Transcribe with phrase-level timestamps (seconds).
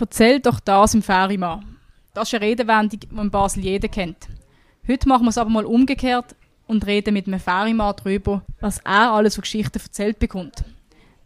[0.00, 1.76] Erzähl doch das im Ferienmann.
[2.14, 4.28] Das ist eine Redewendung, die in Basel jeder kennt.
[4.88, 6.34] Heute machen wir es aber mal umgekehrt
[6.66, 10.64] und reden mit einem Ferienmann darüber, was er alles für Geschichten erzählt bekommt.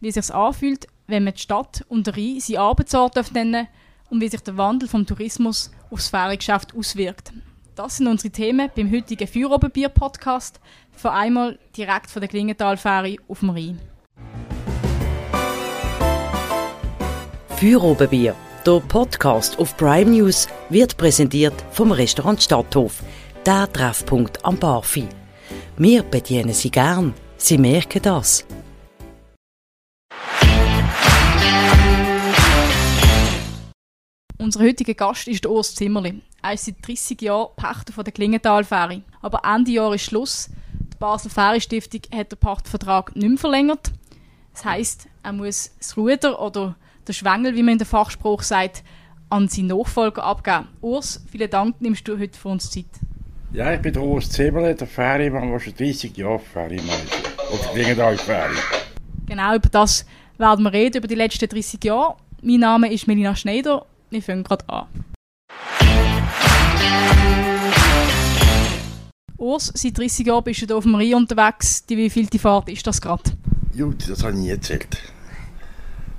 [0.01, 3.67] Wie es sich anfühlt, wenn man die Stadt und der Rhein seinen Arbeitsort nennen
[4.09, 7.31] und wie sich der Wandel vom Tourismus aufs Feriengeschäft auswirkt.
[7.75, 10.59] Das sind unsere Themen beim heutigen Feuerobenbier-Podcast,
[10.91, 13.79] für einmal direkt von der Klingenthal-Ferie auf dem Rhein.
[17.57, 18.35] Feuerobenbier,
[18.65, 23.03] der Podcast auf Prime News, wird präsentiert vom Restaurant Stadthof,
[23.45, 25.07] der Treffpunkt am Barfi.
[25.77, 28.43] Wir bedienen Sie gern, Sie merken das.
[34.39, 36.23] Unser heutiger Gast ist Urs Zimmerli.
[36.41, 39.03] Er ist seit 30 Jahren Pächter der Klingenthal-Fähre.
[39.21, 40.49] Aber Ende Jahr ist Schluss.
[40.73, 43.91] Die Basel Fähre Stiftung hat den Pachtvertrag nicht mehr verlängert.
[44.53, 46.75] Das heisst, er muss das Ruder oder
[47.07, 48.83] der Schwengel, wie man in der Fachspruch sagt,
[49.29, 50.67] an seinen Nachfolger abgeben.
[50.81, 52.85] Urs, vielen Dank, nimmst du heute für uns Zeit.
[53.53, 57.51] Ja, ich bin der Urs Zimmerli, der Fährimann, der schon 30 Jahre Fährimann ist.
[57.51, 58.55] Auf der Klingenthal-Fähre.
[59.27, 60.05] Genau, über das
[60.37, 62.17] werden wir reden, über die letzten 30 Jahre.
[62.41, 64.87] Mein Name ist Melina Schneider wir fangen gerade an.
[69.37, 71.85] Urs, seit 30 Jahren bist du hier auf dem Rhein unterwegs.
[71.85, 73.23] Die wievielte Fahrt ist das gerade?
[73.77, 74.97] Gut, das habe ich nie erzählt.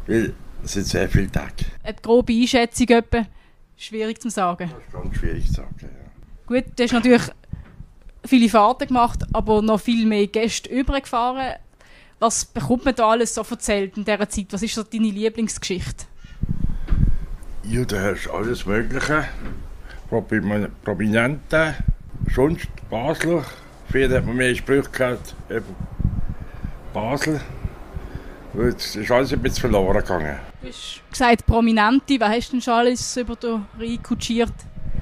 [0.06, 0.34] Weil
[0.66, 1.64] es sind sehr viele Tage.
[1.84, 3.24] Eine grobe Einschätzung etwa.
[3.76, 4.68] Schwierig zu sagen.
[4.70, 5.88] Das ist ganz schwierig zu sagen, ja.
[6.46, 7.22] Gut, du hast natürlich
[8.24, 11.54] viele Fahrten gemacht, aber noch viel mehr Gäste übergefahren.
[12.18, 14.46] Was bekommt man da alles so erzählt in dieser Zeit?
[14.50, 16.06] Was ist so deine Lieblingsgeschichte?
[17.62, 19.24] Ja, da hast du alles Mögliche.
[20.08, 21.74] Prominente,
[22.34, 23.44] sonst Basler.
[23.88, 25.62] Früher hat man mehr Sprüche gehabt über
[26.92, 27.40] Basel.
[28.58, 30.38] Es ist alles ein bisschen verloren gegangen.
[30.66, 32.18] Du hast gesagt Prominente.
[32.18, 34.52] Wer hast du denn schon alles über den Rhein kutschiert?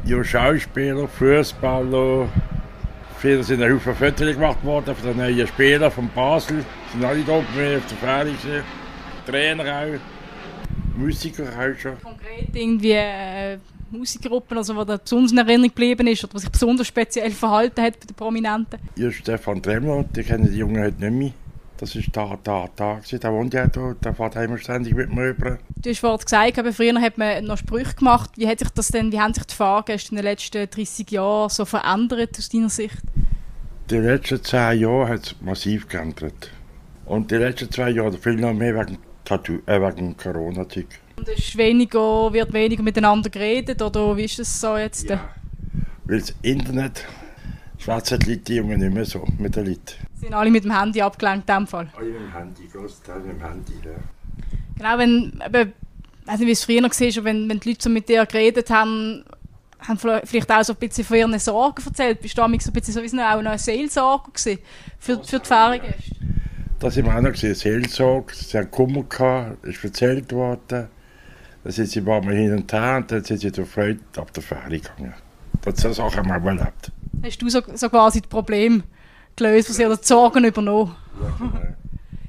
[0.04, 2.28] Ja, Schauspieler, Fußballer.
[3.16, 6.62] Früher sind ein Haufen Fotos gemacht worden von den neuen Spielern von Basel.
[6.92, 8.62] sind alle da oben auf der Fähre.
[9.26, 10.98] Trainer auch.
[10.98, 11.98] Musiker auch schon.
[12.02, 13.56] Konkret irgendwie äh,
[13.90, 17.80] Musikgruppen, also wo der besonders in Erinnerung geblieben ist oder was sich besonders speziell verhalten
[17.80, 18.80] hat bei den Prominenten?
[18.96, 21.43] Ja, Stefan Tremler, die kennen die Jungen heute nicht mehr.
[21.78, 23.00] Das ist da, da, da.
[23.10, 25.58] Der wohnt ja da, der fährt immer ständig mit mir rüber.
[25.76, 28.30] Du hast vorhin gesagt, aber früher hat man noch Sprüche gemacht.
[28.36, 31.50] Wie hat sich das denn, wie haben sich die Fahrgäste in den letzten 30 Jahren
[31.50, 33.02] so verändert aus deiner Sicht?
[33.90, 36.50] Die letzten 10 Jahre hat es massiv geändert.
[37.06, 40.86] Und die letzten zwei Jahre viel noch mehr wegen Tattoo, äh, wegen Corona-Zeug.
[41.16, 45.08] Und es weniger, wird weniger miteinander geredet, oder wie ist es so jetzt?
[45.08, 45.20] Ja.
[46.04, 47.06] Weil das Internet
[47.84, 49.94] schwätzen die Leute die Jungen nicht mehr so mit den Leuten.
[50.14, 51.88] Sind alle mit dem Handy abgelenkt in dem Fall?
[51.96, 53.90] Alle mit dem Handy, Großteil mit dem Handy, ja.
[54.76, 55.72] Genau, wenn, eben,
[56.22, 58.70] ich weiß nicht, wie es früher war, wenn, wenn die Leute so mit dir geredet
[58.70, 59.24] haben,
[59.80, 62.22] haben vielleicht auch so ein bisschen von ihren Sorgen erzählt.
[62.22, 64.58] Bist du so ein bisschen so wie auch noch eine Seelsorge für,
[64.98, 66.16] für die Feriengäste?
[66.80, 68.34] Das haben wir auch noch gesehen, Seelsorge.
[68.34, 70.88] Sie haben Kummer gehabt, ist erzählt worden.
[71.62, 74.00] Dann sind sie ein paar Mal hin und her und dann sind sie durch Freude
[74.16, 75.14] ab der Fähre gegangen.
[75.62, 76.92] Das ist auch einmal erlebt.
[77.24, 78.82] Hast du so, so quasi das Problem
[79.34, 80.94] gelöst, was oder die Sorgen übernommen?
[81.18, 81.74] Ja, genau.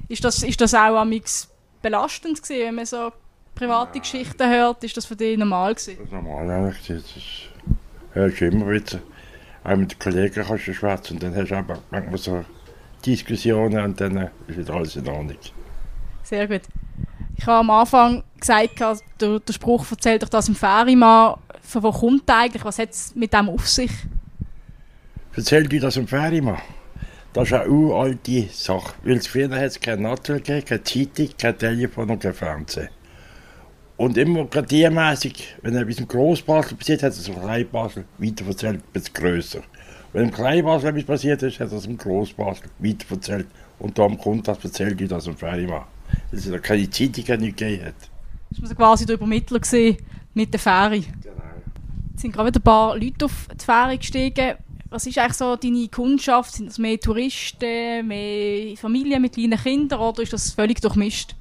[0.07, 1.50] ist, das, ist das auch amix
[1.81, 3.11] belastend gewesen, wenn man so
[3.55, 4.01] private ja.
[4.01, 4.81] Geschichten hört?
[4.85, 5.97] Ist das für dich normal gewesen?
[5.97, 6.88] Das ist normal eigentlich.
[6.88, 7.03] Das
[8.13, 9.00] hörst du immer wieder.
[9.66, 12.45] Auch mit den Kollegen kannst du schwätzen und dann hast du aber manchmal so
[13.05, 15.38] Diskussionen und dann ist wieder alles in Ordnung.
[16.23, 16.61] Sehr gut.
[17.35, 18.79] Ich habe am Anfang gesagt,
[19.19, 21.35] der, der Spruch erzählt doch das im Ferienmann.
[21.61, 22.63] Von wo kommt der eigentlich?
[22.63, 23.91] Was hat es mit dem auf sich?
[25.35, 26.62] Erzählt dir das im Ferienmann?
[27.34, 28.94] Das ist eine uralte Sache.
[29.03, 32.88] Weil früher hat es kein Natur gegeben, keine Zeitung, kein Telefon und kein Fernsehen.
[33.97, 38.91] Und immer gradiermäßig, wenn etwas im Grossbasel passiert, hat es im Kleinbasel weiter erzählt, ein
[38.94, 39.62] bisschen grösser.
[40.13, 43.47] Wenn im Kleinbasel etwas passiert ist, hat er es im Grossbasel weiterverzählt.
[43.79, 45.84] Und darum kommt das, erzählt ich das im Ferienmann.
[46.31, 47.96] Weil es da keine Zeitung nicht gegeben hat.
[48.52, 49.59] Das war quasi der Übermittler
[50.34, 51.02] mit der Fähre.
[51.02, 51.34] Genau.
[52.16, 54.55] Es sind gerade ein paar Leute auf die Fähre gestiegen.
[54.96, 56.53] Was ist eigentlich so deine Kundschaft?
[56.53, 61.36] Sind das mehr Touristen, mehr Familien mit kleinen Kindern oder ist das völlig durchmischt?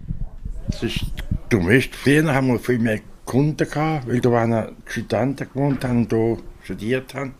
[0.71, 1.05] Es ist
[1.51, 1.95] durchmischt.
[1.95, 6.39] Früher haben wir viel mehr Kunden gehabt, weil da waren Studenten gewohnt haben und hier
[6.65, 7.37] studiert haben.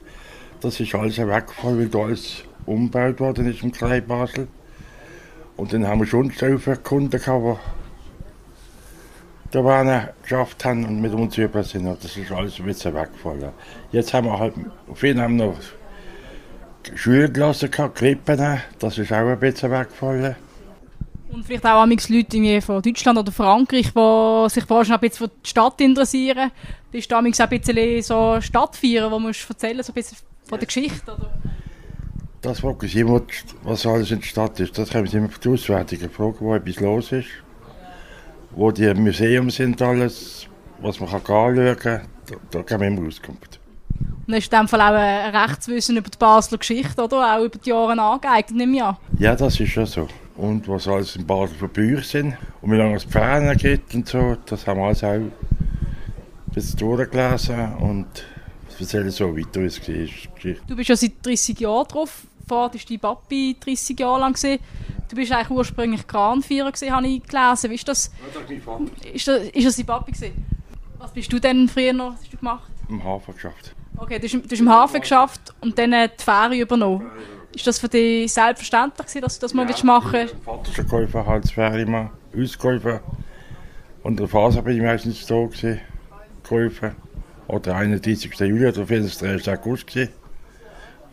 [0.61, 4.47] Das ist alles weggefallen, weil da alles umgebaut worden ist im Kleinbasel.
[5.57, 7.59] Und dann haben wir schon so viele Kunden gehabt,
[9.47, 11.87] die da waren, geschafft haben und mit uns über sind.
[11.87, 13.51] Das ist alles ein bisschen weggefallen.
[13.91, 14.55] Jetzt haben wir halt,
[14.95, 15.57] viele haben noch
[16.95, 20.37] Schule gelassen, Krippen, das ist auch ein bisschen weggefallen.
[21.31, 25.01] Und vielleicht auch amigs Leute irgendwie von Deutschland oder Frankreich, die sich vorher schon ein
[25.01, 26.51] bisschen für die Stadt interessieren.
[26.93, 30.59] Du amigs auch ein bisschen so Stadtfeiern, wo musst du erzählen, so ein bisschen von
[30.59, 31.31] der Geschichte, oder?
[32.41, 33.23] Das fragen sie immer,
[33.63, 34.77] was alles in der Stadt ist.
[34.77, 37.29] Das können sie immer für die Auswärtigen fragen, wo etwas los ist.
[38.51, 40.47] Wo die Museum sind, alles,
[40.81, 42.03] was man kann anschauen kann.
[42.27, 43.59] Da, da geben wir immer Auskunft.
[44.27, 47.37] Und hast du in dem Fall auch ein Rechtswissen über die Basler Geschichte, oder?
[47.37, 48.97] Auch über die Jahre angeeignet, nehme ich an.
[49.19, 50.09] Ja, das ist ja so.
[50.37, 54.09] Und was alles in Basel für Bücher sind und wie lange es Ferien gibt und
[54.09, 55.33] so, das haben wir alles auch ein
[56.53, 58.07] bisschen durchgelesen und
[58.81, 60.67] erzählen so weiter, wie es war.
[60.67, 62.23] Du bist ja seit 30 Jahren drauf.
[62.47, 64.35] Vorher war dein Papi 30 Jahre lang.
[64.35, 64.59] Gewesen.
[65.09, 67.71] Du bist eigentlich ursprünglich Kranvierer, habe ich gelesen.
[67.71, 68.11] Wie ist das?
[68.19, 69.15] Ja, das ist mein Vater.
[69.15, 70.13] Ist das, ist das dein Papi?
[70.13, 70.47] Gewesen?
[70.99, 72.71] Was bist du denn früher noch was hast du gemacht?
[72.89, 73.75] Im Hafen geschafft.
[73.97, 77.11] Okay, du hast, du hast im Hafen geschafft und dann die Fähre übernommen.
[77.55, 80.35] Ist das für dich selbstverständlich, gewesen, dass du das mal ja, machen willst?
[80.35, 83.01] Mein Vater ein Käufer, halt Fähre ausgeholfen.
[84.03, 85.81] Und der Phase bin ich meistens da gewesen,
[86.43, 86.93] geholfen.
[87.47, 88.33] Oder 31.
[88.41, 89.49] Juli oder 1.
[89.49, 90.13] August gewesen.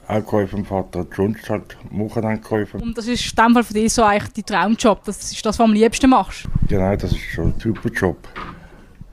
[0.07, 2.81] Auch geholfen, Vater hat sonst halt Wochen geholfen.
[2.81, 5.03] Und das ist in dem Fall für dich so eigentlich dein Traumjob?
[5.05, 6.45] Das ist das, was du am liebsten machst?
[6.67, 8.17] Genau, das ist schon ein super Job.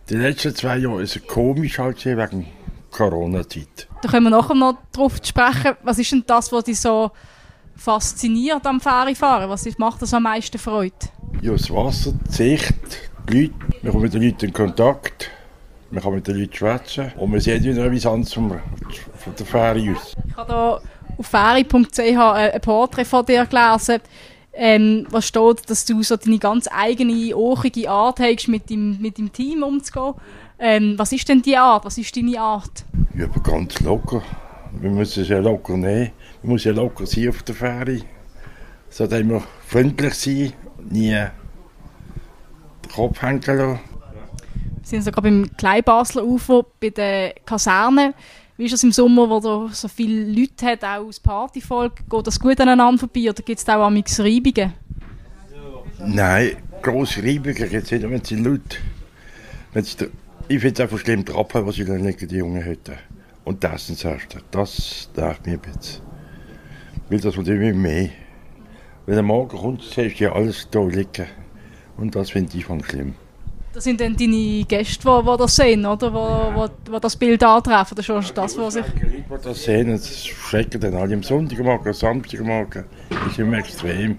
[0.09, 2.47] Die letzten zwei Jahre ist es komisch halt wegen
[2.99, 3.87] Corona-Zeit.
[4.03, 5.77] Da können wir nachher noch darauf sprechen.
[5.85, 7.13] Was ist denn das, was dich so
[7.77, 9.49] fasziniert am Fährifahren?
[9.49, 10.95] Was macht das am meisten Freude?
[11.41, 12.75] Ja, das Wasser, die Sicht,
[13.31, 13.55] die Leute.
[13.83, 15.31] Man kommt mit den Leuten in Kontakt.
[15.91, 17.13] Man kann mit den Leuten schwätzen.
[17.17, 18.61] Und man sieht wieder etwas anderes von
[19.39, 20.17] der Fähre aus.
[20.27, 20.81] Ich habe hier
[21.19, 24.01] auf fähri.ch ein Porträt von dir gelesen.
[24.61, 29.17] Ähm, was steht, dass du so deine ganz eigene, ochige Art hast, mit deinem, mit
[29.17, 30.15] deinem Team umzugehen.
[30.61, 31.85] Ähm, was ist denn die Art?
[31.85, 32.85] Was ist deine Art?
[33.15, 34.23] Ja, aber ganz locker.
[34.81, 36.11] Wir müssen es ja locker nehmen.
[36.43, 38.01] Man muss ja locker sein auf der Fähre.
[38.91, 40.53] So immer freundlich sein,
[40.91, 41.31] nie den
[42.93, 43.79] Kopf hängen lassen.
[44.81, 48.15] Wir sind sogar beim Kleinbasler Ufer, bei der Kaserne.
[48.57, 52.09] Wie ist es im Sommer, wo da so viele Leute hat, auch aus Partyvolk?
[52.11, 54.73] Geht das gut aneinander vorbei oder gibt es da auch amix Reibungen?
[56.01, 58.81] Nein, grosse Reibungen gibt es nicht, wenn sie laut...
[59.73, 60.09] Wenn sie
[60.49, 62.95] ich finde es einfach schlimm, die Abfall, was sie da liegen, die Jungen heute.
[63.45, 64.39] Und das sind das Erste.
[64.51, 66.03] Das darf mir ein bisschen.
[67.09, 68.09] Weil das wird immer mehr.
[69.07, 71.27] Wenn der Morgen kommt, siehst du ja alles da liegen.
[71.97, 73.15] Und das finde ich von schlimm.
[73.75, 76.13] Das sind dann deine Gäste, die, die das sehen, oder?
[76.13, 76.19] Wo,
[76.55, 77.97] wo, wo das Bild antreffen.
[77.97, 78.85] Das ist das, was sich...
[78.85, 82.85] Die Leute, die das sehen, das schrecken dann alle am Sonntagmorgen, am Samstagmorgen.
[83.11, 84.19] Das ist immer extrem.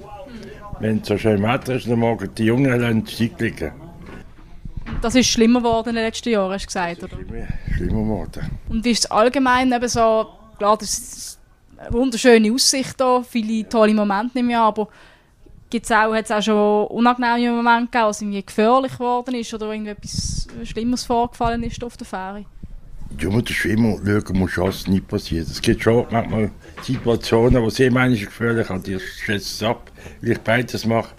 [0.80, 3.89] Wenn es so schön Wetter ist, dann morgen die Jungen die liegen.
[5.02, 7.16] Das ist schlimmer geworden in den letzten Jahren, hast du gesagt, oder?
[7.16, 8.50] Schlimmer, schlimmer geworden.
[8.68, 11.40] Und ist es allgemein eben so, klar, das ist
[11.78, 14.90] eine wunderschöne Aussicht hier, viele tolle Momente im Jahr, aber
[15.70, 19.72] gibt's auch, hat es auch schon unangenehme Momente gegeben, was irgendwie gefährlich geworden ist oder
[19.72, 22.46] irgendetwas Schlimmes vorgefallen ist auf der Fähre?
[23.18, 25.48] Ja, man muss immer schauen, muss was nicht passiert.
[25.48, 26.52] Es gibt schon manchmal
[26.84, 29.92] Situationen, wo sehr manchmal gefährlich sind, die schätze es ab,
[30.22, 31.10] weil ich beides mache.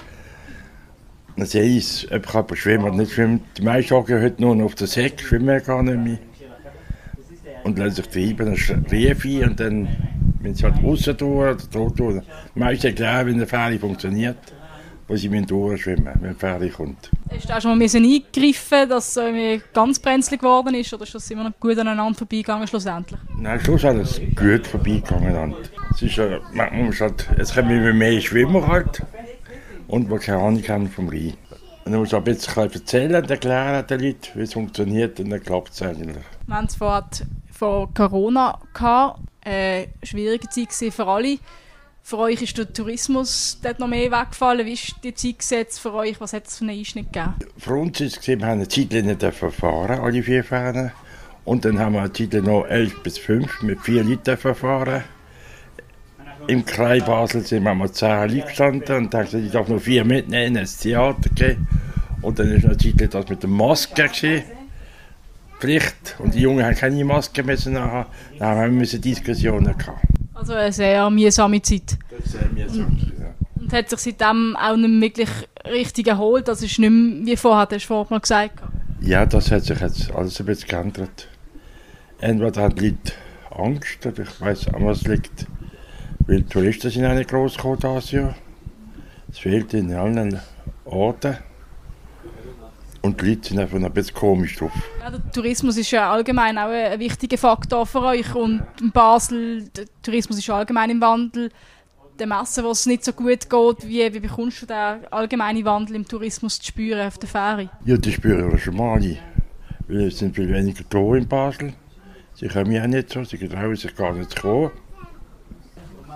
[1.43, 3.41] Ich es, ob ich aber schwimmen nicht schwimmen.
[3.57, 6.19] Die meisten gehen heute nur noch auf den Säck, schwimmen gar nicht mehr.
[7.65, 9.89] Und lassen sich treiben, dann rief und dann,
[10.41, 12.23] wenn sie halt raus tun oder dort tun,
[12.55, 14.39] die meisten erklären, wie eine Fähre funktioniert,
[15.09, 17.11] wo sie müssen durchschwimmen, wenn die Fähre kommt.
[17.31, 21.31] Hast du auch schon mal eingegriffen, dass es ganz brenzlig geworden ist oder ist das
[21.31, 23.21] immer noch gut aneinander vorbeigegangen schlussendlich?
[23.39, 25.55] Nein, schlussendlich ist es gut vorbeigegangen.
[25.93, 29.03] Es ist ja, manchmal halt, es kommen immer mehr Schwimmer halt
[29.91, 31.35] und die keine Ahnung haben vom Rhein.
[31.85, 35.43] Und musst du ein bisschen erzählen und erklären den Leuten, wie es funktioniert und dann
[35.43, 36.25] klappt es eigentlich.
[36.47, 37.09] Wir haben es vor,
[37.51, 41.39] vor Corona gehabt, eine schwierige Zeit für alle.
[42.03, 44.65] Für euch ist der Tourismus dort noch mehr weggefallen.
[44.67, 46.21] Wie ist die Zeit gesetzt für euch?
[46.21, 47.35] Was hat es für einen Einschnitt gegeben?
[47.59, 49.23] Für uns ist es, wir haben eine Zeit nicht
[49.55, 50.93] fahren, alle vier Fähren.
[51.45, 55.05] Und dann haben wir eine Zeit noch elf bis fünf mit vier Leuten fahren.
[56.47, 60.05] Im Kreis Basel sind wir mal zehn Leute gestanden und dann ich darf nur vier
[60.05, 61.69] mitnehmen ins Theater gehen.
[62.23, 64.43] Und dann ist natürlich das mit der Maske gewesen.
[65.59, 66.17] Pflicht.
[66.19, 68.07] Und die Jungen haben keine Maske müssen nachher.
[68.39, 70.05] Dann haben wir Diskussionen gehabt.
[70.35, 71.99] Also eine sehr mühsame Zeit.
[72.11, 73.35] Das ist sehr mühsam, ja.
[73.61, 75.29] Und hat sich seitdem auch nicht wirklich
[75.71, 76.49] richtig erholt?
[76.49, 78.61] Das ist nicht mehr wie vorher, hast du vorhin mal gesagt.
[79.03, 81.29] Ja, das hat sich jetzt alles ein bisschen geändert.
[82.21, 83.13] Entweder haben die Leute
[83.51, 85.47] Angst, oder ich weiß an was liegt.
[86.27, 88.35] Weil die Touristen sind auch nicht groß gekommen dieses Jahr.
[89.31, 90.41] Es fehlt in allen
[90.85, 91.37] Orten.
[93.03, 94.73] Und die Leute sind einfach ein bisschen komisch drauf.
[95.01, 98.35] Ja, der Tourismus ist ja allgemein auch ein wichtiger Faktor für euch.
[98.35, 101.51] Und in Basel, der Tourismus ist allgemein im Wandel.
[102.19, 105.97] den Messen, wo es nicht so gut geht, wie, wie bekommst du den allgemeinen Wandel
[105.97, 107.71] im Tourismus zu spüren auf der Fähre?
[107.87, 109.17] Ja, das spüren wir schon mal alle.
[109.89, 111.73] Weil es sind viel weniger da in Basel.
[112.35, 114.71] Sie kommen ja nicht so, sie getrauen sich gar nicht zu kommen.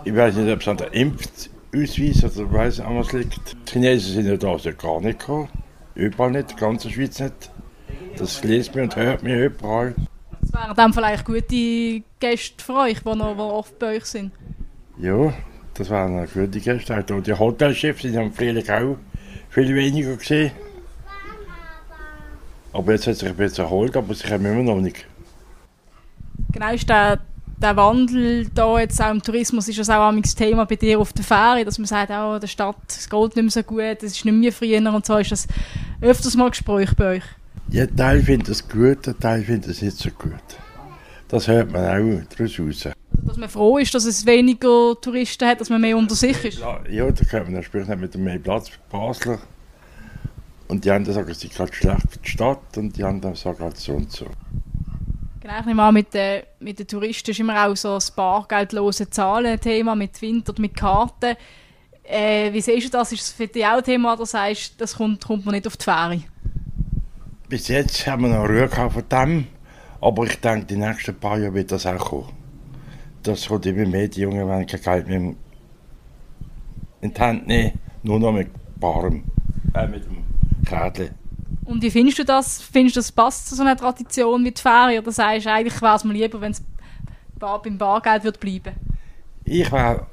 [0.05, 3.57] Ich weiß nicht, ob es an der Impfausweis oder weiss an was liegt.
[3.69, 5.49] Die Chinesen sind ja da, sie gar nicht gekommen.
[5.95, 7.51] Überall nicht, die ganze Schweiz nicht.
[8.19, 9.95] Das liest man und hört man überall.
[10.41, 14.33] Das wären dann vielleicht gute Gäste für euch, die noch oft bei euch sind.
[14.99, 15.33] Ja,
[15.73, 16.97] das waren eine gute Gäste.
[16.99, 18.97] Auch die Hotelchefs sind am Frühling auch
[19.49, 20.53] viel weniger gesehen.
[22.73, 25.07] Aber jetzt hat sich ein bisschen erholt, aber sie kommen immer noch nicht.
[26.53, 27.21] Genau, ist der,
[27.59, 31.13] der Wandel da jetzt auch im Tourismus ist das auch das Thema bei dir auf
[31.13, 34.17] der Fähre, dass man sagt, oh, der Stadt es geht nicht mehr so gut, es
[34.17, 35.17] ist nicht mehr früher und so.
[35.17, 35.47] Ist das
[36.01, 37.25] öfters mal Gespräch bei euch?
[37.71, 40.33] Ja, Teil findet es gut, der Teil findet es nicht so gut.
[41.29, 42.87] Das hört man auch daraus raus.
[42.87, 42.91] Also,
[43.23, 46.59] dass man froh ist, dass es weniger Touristen hat, dass man mehr unter sich ist?
[46.59, 49.39] Ja, da kommt man dann mit mehr Platz für Basler.
[50.69, 53.61] Und die anderen sagen, es ist gerade schlecht für die Stadt und die anderen sagen
[53.61, 54.27] halt so und so.
[55.45, 59.11] Genau, ich nehme an, mit den, mit den Touristen ist immer auch so das bargeldlose
[59.11, 61.37] Zahlen-Thema mit Wind oder mit Karten.
[62.03, 63.13] Äh, wie siehst du das?
[63.13, 65.77] Ist das für dich auch ein Thema, oder sagst das kommt, kommt man nicht auf
[65.77, 66.23] die Fähre?
[67.47, 69.47] Bis jetzt haben wir noch Ruhe von dem,
[70.01, 72.33] aber ich denke, die nächsten paar Jahre wird das auch kommen.
[73.23, 75.35] Das kommt immer mehr, die Jungen werden kein Geld mehr
[77.03, 78.49] in die Hand nehmen, nur noch mit
[78.81, 79.25] Barem,
[79.75, 80.25] äh, mit dem
[80.65, 81.11] Krädchen.
[81.75, 82.63] Und wie findest du das?
[82.63, 85.03] Findest du, das passt zu so einer Tradition wie die Ferien?
[85.03, 86.63] Oder sagst du, eigentlich wäre es mir lieber, wenn es
[87.37, 88.77] beim Bargeld würde bleiben
[89.45, 90.07] Ich wäre,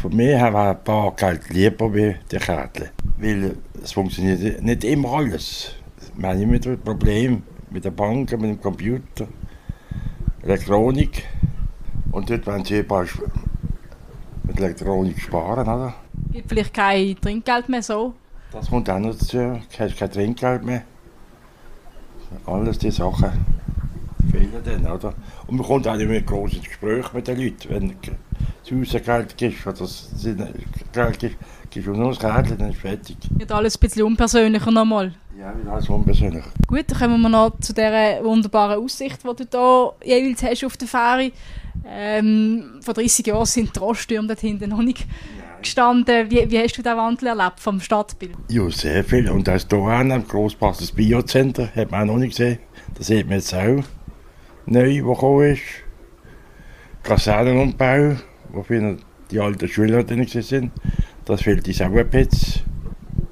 [0.00, 2.88] von mir her wäre Bargeld lieber wie die Kärtchen.
[3.16, 5.76] Weil es funktioniert nicht immer alles.
[6.16, 9.28] Wir haben immer ein Problem mit den Banken, mit dem Computer,
[10.42, 11.28] Elektronik.
[12.10, 13.06] Und dort wollen sie überall
[14.42, 15.94] mit Elektronik sparen, oder?
[16.32, 18.14] Gibt vielleicht kein Trinkgeld mehr so?
[18.52, 19.36] Das kommt auch noch dazu.
[19.38, 20.82] Du hast kein Trinkgeld mehr.
[22.46, 23.30] Alles diese Sachen
[24.30, 25.14] fehlen dann, oder?
[25.46, 27.68] Und man kommt auch nicht mehr groß ins Gespräch mit den Leuten.
[27.68, 27.94] Wenn du
[28.62, 30.08] zu Hause Geld gibst, oder das
[30.92, 31.36] Geld gibst,
[31.70, 33.16] gibst du nur das Kärtchen, dann ist fertig.
[33.30, 35.14] Wird alles ein bisschen unpersönlicher nochmal?
[35.38, 36.44] Ja, wird alles unpersönlich.
[36.66, 40.76] Gut, dann kommen wir noch zu dieser wunderbaren Aussicht, die du hier jeweils hast auf
[40.76, 41.32] der Fähre.
[41.86, 45.06] Ähm, vor 30 Jahren sind die Roststürme dort hinten noch nicht
[45.62, 46.30] gestanden.
[46.30, 48.36] Wie, wie hast du den Wandel erlebt vom Stadtbild?
[48.48, 49.30] Ja, sehr viel.
[49.30, 52.58] Und das hier am Grossbasses Biocenter, hat man auch noch nicht gesehen.
[52.94, 53.82] Das sieht man jetzt auch
[54.66, 55.62] neu, wo gekommen ist.
[57.02, 58.16] Kasernenumbau,
[58.50, 58.98] wo viele
[59.30, 60.70] die alten Schüler drin sind.
[61.24, 62.62] Das fehlt uns auch ein bisschen.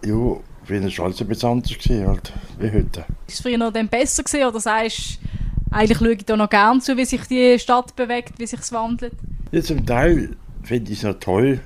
[0.04, 3.04] Ja, früher war es alles ein bisschen anders gewesen, halt, wie heute.
[3.26, 6.80] Ist es früher noch besser gewesen, oder sagst du, eigentlich schaue ich da noch gerne
[6.80, 9.12] zu, wie sich die Stadt bewegt, wie sich es wandelt?
[9.52, 11.60] Ja, zum Teil finde ich es noch toll,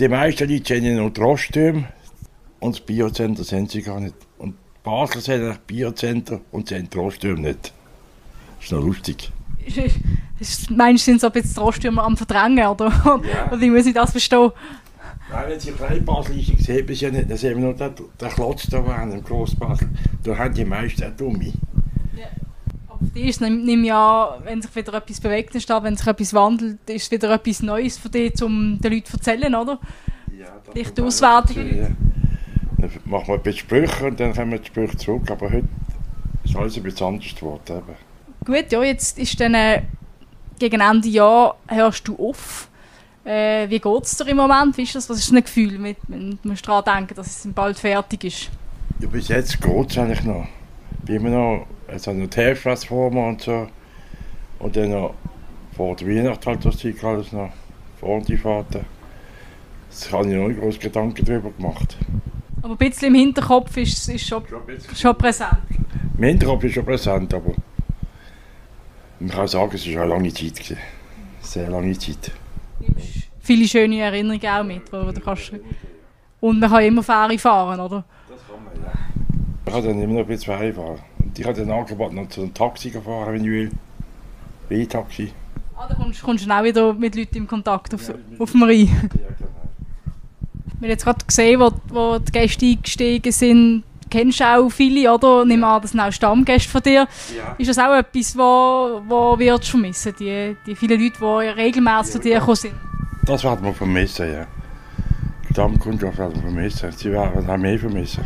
[0.00, 1.84] die meisten Leute kennen nur Trostüm
[2.58, 4.14] und das Biocenter sind sie gar nicht.
[4.38, 7.72] Und Basel sind ein Biocenter und sie haben Trostüm nicht.
[8.56, 9.30] Das ist noch lustig.
[10.70, 12.88] Meinst du, sind so ein bisschen Trostümer am Verdrängen, oder?
[12.88, 13.48] Ja.
[13.48, 14.50] Oder wie muss ich das verstehen?
[15.30, 17.30] Nein, wenn Sie klein Basel ist, sehen Sie ja nicht.
[17.30, 19.88] Dann sehen wir nur den, den Klotz da waren, im Grossbasel.
[20.24, 21.52] Da haben die meisten auch Dumme.
[22.16, 22.26] Ja.
[23.00, 27.10] Dich ist nicht an, wenn sich wieder etwas bewegt, wenn sich etwas wandelt, ist es
[27.10, 29.78] wieder etwas Neues für dich, um den Leuten zu erzählen, oder?
[30.38, 30.98] Ja, das Vielleicht
[31.56, 31.78] die.
[31.78, 31.88] Ja.
[32.78, 35.30] Dann machen wir ein bisschen Sprüche und dann kommen wir die Sprüche zurück.
[35.30, 35.68] Aber heute
[36.44, 37.82] ist alles ein bisschen anders geworden.
[38.44, 39.82] Gut, ja, jetzt ist dann äh,
[40.58, 42.68] gegen Ende Jahr hörst du auf.
[43.24, 44.76] Äh, wie geht es dir im Moment?
[44.76, 45.10] Wie ist das?
[45.10, 48.50] Was ist ein Gefühl, mit, wenn du daran denken, dass es bald fertig ist?
[48.98, 50.46] Ja, bis jetzt geht es eigentlich noch.
[51.00, 53.66] Ich bin immer noch, Hälfte vor mir und so.
[54.58, 55.14] Und dann noch
[55.76, 57.50] vor der Weihnacht halt das Zeug alles noch
[57.98, 58.80] vor die Vater.
[59.88, 61.96] Das habe ich noch nicht groß Gedanken darüber gemacht.
[62.62, 64.60] Aber ein bisschen im Hinterkopf ist es schon, schon,
[64.94, 65.58] schon präsent.
[66.16, 67.54] Im Hinterkopf ist schon präsent, aber
[69.18, 70.56] man kann sagen, es war eine lange Zeit.
[70.56, 70.78] Gewesen.
[71.40, 72.32] Sehr lange Zeit.
[73.40, 75.52] Viele schöne Erinnerungen auch mit, wo du kannst...
[76.40, 78.04] Und man kann immer Fähre fahren, oder?
[78.28, 78.92] Das kann man, ja.
[79.70, 80.98] Ich kann dann immer noch ein bisschen Fähre fahren.
[81.20, 83.70] Und ich habe dann angeboten, noch zu einem Taxi fahren, wenn ich will.
[84.68, 85.32] Wie Taxi.
[85.76, 88.64] Ah, da kommst, kommst du auch wieder mit Leuten in Kontakt auf, ja, auf dem
[88.64, 88.86] Rhein.
[88.86, 89.50] Ja, genau.
[90.80, 95.14] Wir haben jetzt gerade gesehen, wo, wo die Gäste eingestiegen sind, kennst du auch viele,
[95.14, 95.44] oder?
[95.44, 97.06] Nimm an, das sind auch Stammgäste von dir.
[97.36, 97.54] Ja.
[97.56, 102.06] Ist das auch etwas, wo, wo wirst du vermissen, die, die vielen Leute, die regelmäßig
[102.06, 102.74] ja, zu dir gekommen sind?
[103.24, 104.46] Das werden wir vermissen, ja.
[105.48, 106.90] Die Stammkundschaft werden wir vermissen.
[106.90, 108.24] Sie werden auch mehr vermissen.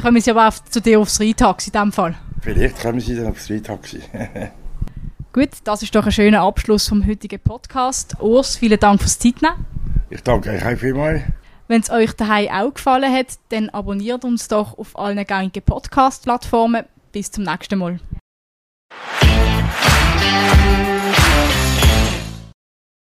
[0.00, 2.14] Kommen sie aber auch zu dir aufs Reitax in diesem Fall.
[2.40, 4.00] Vielleicht kommen sie dann aufs Reitaxi.
[5.32, 8.16] Gut, das ist doch ein schöner Abschluss vom heutigen Podcast.
[8.20, 9.66] Urs, vielen Dank fürs Zeitnehmen.
[10.10, 11.22] Ich danke euch auch vielmals.
[11.68, 16.84] Wenn es euch daheim auch gefallen hat, dann abonniert uns doch auf allen gängigen Podcast-Plattformen.
[17.12, 18.00] Bis zum nächsten Mal.